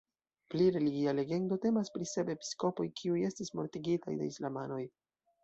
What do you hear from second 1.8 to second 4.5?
pri sep episkopoj kiuj estis mortigitaj de